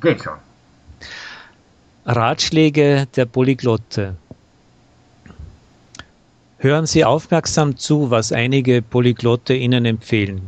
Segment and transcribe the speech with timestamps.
[0.00, 0.38] Geht schon.
[2.06, 4.16] Ratschläge der Polyglotte.
[6.58, 10.42] Hören Sie aufmerksam zu, was einige Polyglotte Ihnen empfehlen.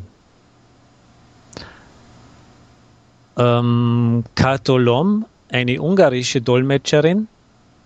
[3.38, 7.28] Ähm, Katolom, eine ungarische Dolmetscherin,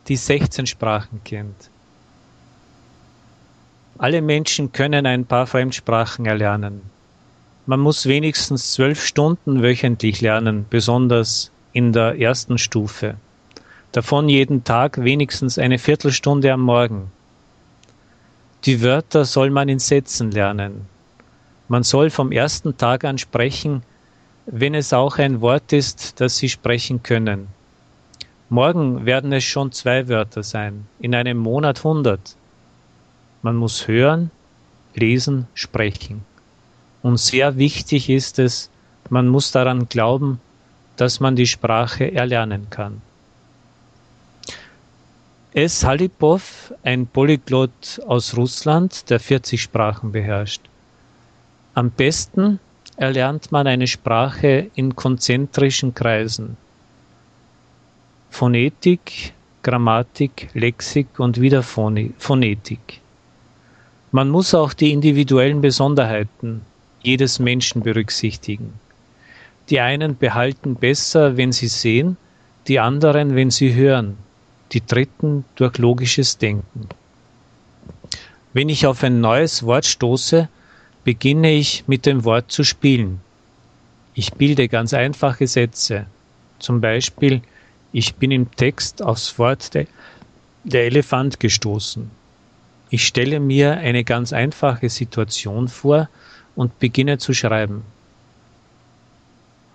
[0.08, 1.70] die 16 Sprachen kennt.
[3.98, 6.82] Alle Menschen können ein paar Fremdsprachen erlernen.
[7.66, 13.16] Man muss wenigstens zwölf Stunden wöchentlich lernen, besonders in der ersten Stufe.
[13.92, 17.10] Davon jeden Tag wenigstens eine Viertelstunde am Morgen.
[18.64, 20.86] Die Wörter soll man in Sätzen lernen.
[21.68, 23.82] Man soll vom ersten Tag an sprechen,
[24.46, 27.48] wenn es auch ein Wort ist, das Sie sprechen können.
[28.48, 32.36] Morgen werden es schon zwei Wörter sein, in einem Monat hundert.
[33.42, 34.30] Man muss hören,
[34.94, 36.24] lesen, sprechen.
[37.02, 38.70] Und sehr wichtig ist es,
[39.10, 40.40] man muss daran glauben,
[40.96, 43.02] dass man die Sprache erlernen kann.
[45.52, 45.84] S.
[45.84, 50.60] Halipov, ein Polyglot aus Russland, der 40 Sprachen beherrscht.
[51.72, 52.60] Am besten
[52.96, 56.56] erlernt man eine Sprache in konzentrischen Kreisen.
[58.30, 63.00] Phonetik, Grammatik, Lexik und wieder Phonetik.
[64.12, 66.62] Man muss auch die individuellen Besonderheiten
[67.02, 68.74] jedes Menschen berücksichtigen.
[69.68, 72.16] Die einen behalten besser, wenn sie sehen,
[72.68, 74.16] die anderen, wenn sie hören,
[74.72, 76.88] die dritten durch logisches Denken.
[78.52, 80.48] Wenn ich auf ein neues Wort stoße,
[81.04, 83.20] beginne ich mit dem Wort zu spielen.
[84.14, 86.06] Ich bilde ganz einfache Sätze.
[86.58, 87.42] Zum Beispiel,
[87.92, 89.86] ich bin im Text aufs Wort der,
[90.64, 92.10] der Elefant gestoßen.
[92.90, 96.08] Ich stelle mir eine ganz einfache Situation vor
[96.54, 97.82] und beginne zu schreiben.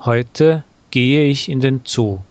[0.03, 2.21] Heute gehe ich in den Zoo.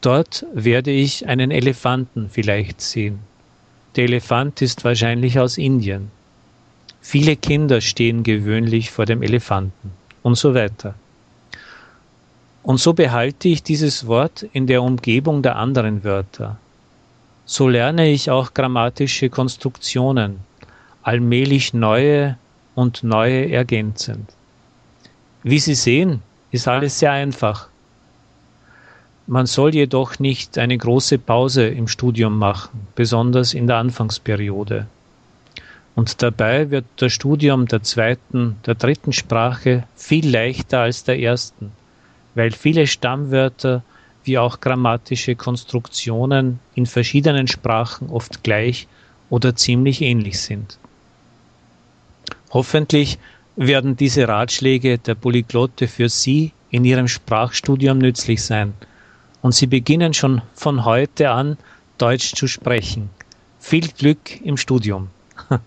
[0.00, 3.18] Dort werde ich einen Elefanten vielleicht sehen.
[3.96, 6.12] Der Elefant ist wahrscheinlich aus Indien.
[7.00, 9.90] Viele Kinder stehen gewöhnlich vor dem Elefanten
[10.22, 10.94] und so weiter.
[12.62, 16.58] Und so behalte ich dieses Wort in der Umgebung der anderen Wörter.
[17.44, 20.38] So lerne ich auch grammatische Konstruktionen,
[21.02, 22.38] allmählich neue
[22.76, 24.30] und neue ergänzend.
[25.42, 27.68] Wie Sie sehen, ist alles sehr einfach.
[29.26, 34.86] Man soll jedoch nicht eine große Pause im Studium machen, besonders in der Anfangsperiode.
[35.94, 41.72] Und dabei wird das Studium der zweiten, der dritten Sprache viel leichter als der ersten,
[42.34, 43.82] weil viele Stammwörter
[44.24, 48.86] wie auch grammatische Konstruktionen in verschiedenen Sprachen oft gleich
[49.30, 50.78] oder ziemlich ähnlich sind.
[52.50, 53.18] Hoffentlich
[53.56, 58.74] werden diese Ratschläge der Polyglotte für Sie in Ihrem Sprachstudium nützlich sein
[59.42, 61.58] und Sie beginnen schon von heute an
[61.98, 63.10] Deutsch zu sprechen.
[63.58, 65.08] Viel Glück im Studium.